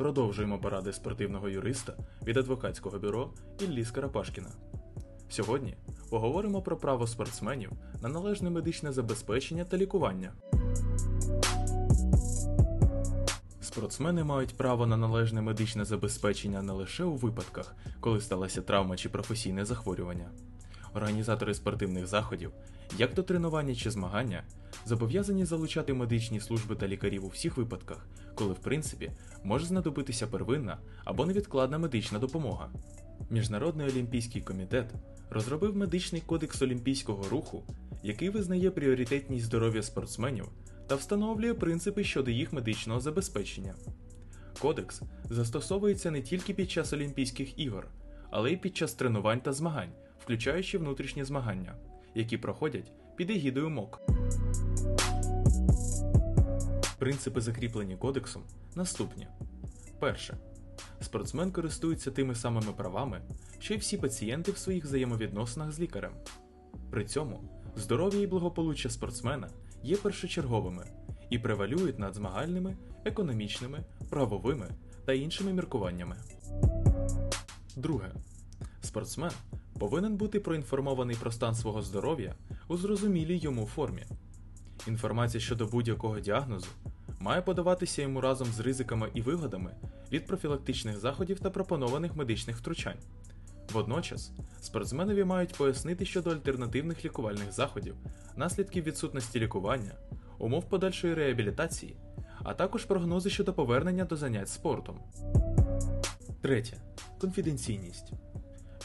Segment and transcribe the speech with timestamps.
[0.00, 1.94] Продовжуємо поради спортивного юриста
[2.26, 4.48] від адвокатського бюро Іллі Скарапашкіна.
[5.28, 5.76] Сьогодні
[6.10, 7.70] поговоримо про право спортсменів
[8.02, 10.32] на належне медичне забезпечення та лікування.
[13.60, 19.08] Спортсмени мають право на належне медичне забезпечення не лише у випадках, коли сталася травма чи
[19.08, 20.30] професійне захворювання.
[20.94, 22.52] Організатори спортивних заходів,
[22.98, 24.44] як до тренування чи змагання,
[24.86, 29.12] зобов'язані залучати медичні служби та лікарів у всіх випадках, коли в принципі
[29.44, 32.70] може знадобитися первинна або невідкладна медична допомога.
[33.30, 34.94] Міжнародний олімпійський комітет
[35.30, 37.62] розробив медичний кодекс олімпійського руху,
[38.02, 40.48] який визнає пріоритетність здоров'я спортсменів
[40.86, 43.74] та встановлює принципи щодо їх медичного забезпечення.
[44.60, 47.88] Кодекс застосовується не тільки під час Олімпійських ігор,
[48.30, 51.74] але й під час тренувань та змагань, включаючи внутрішні змагання,
[52.14, 54.00] які проходять під егідою МОК.
[56.98, 58.42] Принципи, закріплені кодексом,
[58.74, 59.26] наступні:
[60.00, 60.36] перше.
[61.00, 63.20] Спортсмен користується тими самими правами,
[63.58, 66.12] що й всі пацієнти в своїх взаємовідносинах з лікарем.
[66.90, 67.40] При цьому
[67.76, 69.48] здоров'я і благополуччя спортсмена
[69.82, 70.86] є першочерговими
[71.30, 74.68] і превалюють над змагальними, економічними, правовими
[75.04, 76.16] та іншими міркуваннями.
[77.76, 78.12] Друге.
[78.80, 79.32] Спортсмен
[79.80, 82.34] повинен бути проінформований про стан свого здоров'я
[82.68, 84.04] у зрозумілій йому формі.
[84.86, 86.66] Інформація щодо будь-якого діагнозу
[87.20, 89.70] має подаватися йому разом з ризиками і вигодами
[90.12, 92.98] від профілактичних заходів та пропонованих медичних втручань.
[93.72, 97.94] Водночас, спортсменові мають пояснити щодо альтернативних лікувальних заходів,
[98.36, 99.92] наслідків відсутності лікування,
[100.38, 101.96] умов подальшої реабілітації,
[102.42, 104.98] а також прогнози щодо повернення до занять спортом.
[106.42, 106.76] Третє.
[107.20, 108.12] Конфіденційність.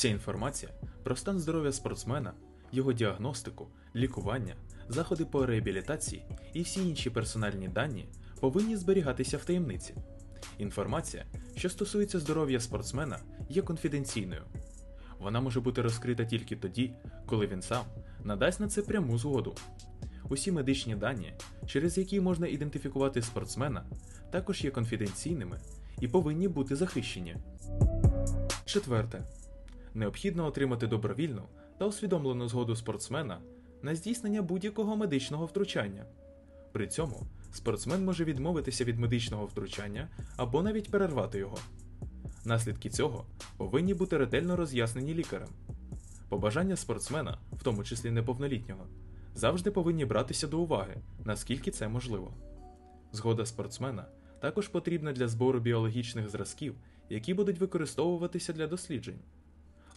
[0.00, 2.32] Вся інформація про стан здоров'я спортсмена,
[2.72, 4.54] його діагностику, лікування,
[4.88, 8.08] заходи по реабілітації і всі інші персональні дані
[8.40, 9.94] повинні зберігатися в таємниці.
[10.58, 13.18] Інформація, що стосується здоров'я спортсмена,
[13.48, 14.42] є конфіденційною.
[15.18, 16.92] Вона може бути розкрита тільки тоді,
[17.26, 17.84] коли він сам
[18.24, 19.54] надасть на це пряму згоду.
[20.28, 21.34] Усі медичні дані,
[21.66, 23.84] через які можна ідентифікувати спортсмена,
[24.30, 25.60] також є конфіденційними
[26.00, 27.36] і повинні бути захищені.
[28.64, 29.22] Четверте.
[29.94, 31.42] Необхідно отримати добровільну
[31.78, 33.38] та усвідомлену згоду спортсмена
[33.82, 36.06] на здійснення будь-якого медичного втручання.
[36.72, 41.58] При цьому спортсмен може відмовитися від медичного втручання або навіть перервати його.
[42.44, 45.48] Наслідки цього повинні бути ретельно роз'яснені лікарем.
[46.28, 48.86] Побажання спортсмена, в тому числі неповнолітнього,
[49.34, 52.34] завжди повинні братися до уваги, наскільки це можливо.
[53.12, 54.06] Згода спортсмена
[54.40, 56.74] також потрібна для збору біологічних зразків,
[57.08, 59.18] які будуть використовуватися для досліджень.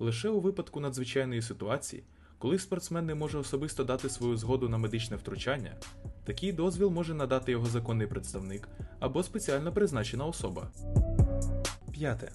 [0.00, 2.04] Лише у випадку надзвичайної ситуації,
[2.38, 5.76] коли спортсмен не може особисто дати свою згоду на медичне втручання,
[6.24, 8.68] такий дозвіл може надати його законний представник
[9.00, 10.70] або спеціально призначена особа.
[11.92, 12.32] П'яте.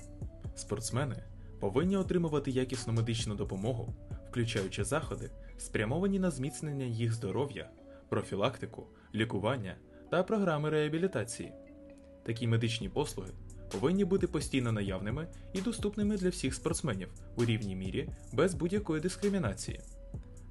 [0.56, 1.24] Спортсмени
[1.60, 3.96] повинні отримувати якісну медичну допомогу,
[4.30, 7.70] включаючи заходи, спрямовані на зміцнення їх здоров'я,
[8.10, 9.76] профілактику, лікування
[10.12, 11.54] та програми реабілітації.
[12.26, 13.32] Такі медичні послуги
[13.72, 19.82] повинні бути постійно наявними і доступними для всіх спортсменів у рівній мірі без будь-якої дискримінації.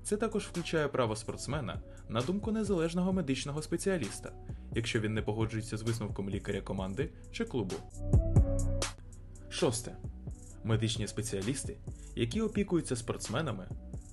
[0.04, 4.32] Це також включає право спортсмена на думку незалежного медичного спеціаліста,
[4.74, 7.76] якщо він не погоджується з висновком лікаря команди чи клубу.
[9.48, 9.96] Шосте.
[10.64, 11.76] Медичні спеціалісти,
[12.16, 13.68] які опікуються спортсменами,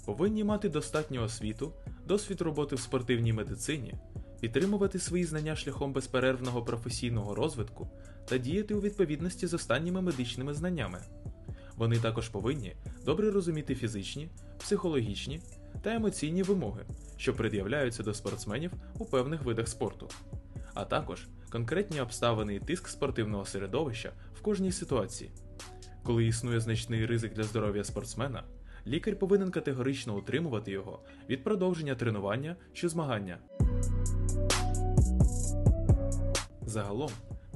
[0.06, 1.74] повинні мати достатню освіту,
[2.08, 3.94] досвід роботи в спортивній медицині,
[4.42, 7.88] підтримувати свої знання шляхом безперервного професійного розвитку
[8.26, 11.00] та діяти у відповідності з останніми медичними знаннями.
[11.76, 12.76] Вони також повинні
[13.06, 14.30] добре розуміти фізичні,
[14.60, 15.42] психологічні
[15.82, 16.86] та емоційні вимоги,
[17.18, 20.10] що пред'являються до спортсменів у певних видах спорту,
[20.74, 25.32] а також конкретні обставини і тиск спортивного середовища в кожній ситуації.
[26.04, 28.44] Коли існує значний ризик для здоров'я спортсмена,
[28.88, 31.00] лікар повинен категорично утримувати його
[31.30, 33.38] від продовження тренування чи змагання.
[36.66, 37.12] Загалом,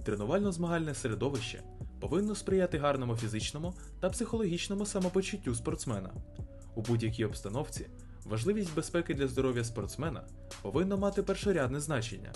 [0.05, 1.63] тренувально-змагальне середовище
[1.99, 6.13] повинно сприяти гарному фізичному та психологічному самопочуттю спортсмена.
[6.75, 7.87] У будь-якій обстановці
[8.25, 10.23] важливість безпеки для здоров'я спортсмена
[10.61, 12.33] повинна мати першорядне значення.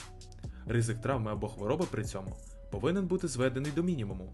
[0.67, 2.37] Ризик травми або хвороби при цьому
[2.71, 4.33] повинен бути зведений до мінімуму.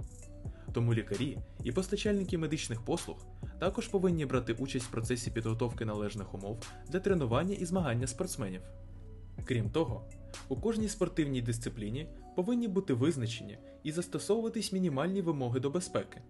[0.73, 3.25] Тому лікарі і постачальники медичних послуг
[3.59, 8.61] також повинні брати участь в процесі підготовки належних умов для тренування і змагання спортсменів.
[9.45, 10.05] Крім того,
[10.49, 16.21] у кожній спортивній дисципліні повинні бути визначені і застосовуватись мінімальні вимоги до безпеки,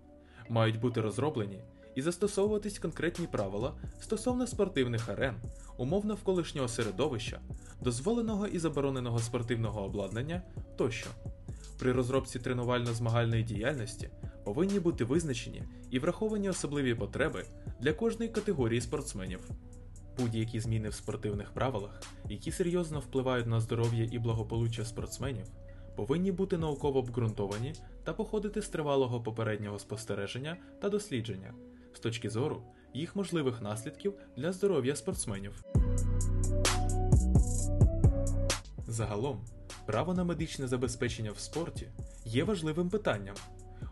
[0.50, 1.62] мають бути розроблені
[1.96, 5.36] і застосовуватись конкретні правила стосовно спортивних арен,
[5.78, 7.40] умов навколишнього середовища,
[7.82, 10.42] дозволеного і забороненого спортивного обладнання
[10.78, 11.10] тощо.
[11.80, 14.10] При розробці тренувально-змагальної діяльності
[14.44, 17.46] повинні бути визначені і враховані особливі потреби
[17.82, 19.40] для кожної категорії спортсменів.
[20.18, 25.46] Будь-які зміни в спортивних правилах, які серйозно впливають на здоров'я і благополуччя спортсменів,
[25.96, 27.74] повинні бути науково обґрунтовані
[28.04, 31.54] та походити з тривалого попереднього спостереження та дослідження
[31.94, 32.62] з точки зору
[32.94, 35.64] їх можливих наслідків для здоров'я спортсменів.
[38.88, 39.46] Загалом,
[39.86, 41.88] право на медичне забезпечення в спорті
[42.26, 43.36] є важливим питанням,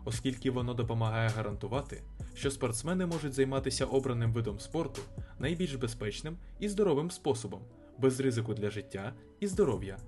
[0.04, 2.02] оскільки воно допомагає гарантувати,
[2.34, 5.02] що спортсмени можуть займатися обраним видом спорту
[5.38, 7.60] найбільш безпечним і здоровим способом,
[7.98, 9.98] без ризику для життя і здоров'я.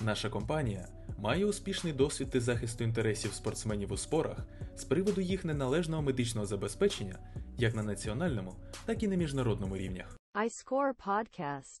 [0.00, 0.88] Наша компанія
[1.18, 4.38] має успішний досвід і захисту інтересів спортсменів у спорах
[4.76, 7.18] з приводу їх неналежного медичного забезпечення
[7.58, 8.54] як на національному,
[8.84, 10.16] так і на міжнародному рівнях.
[10.34, 11.80] iScore Podcast.